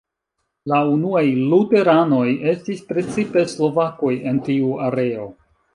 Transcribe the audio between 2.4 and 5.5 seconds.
estis precipe slovakoj en tiu areo.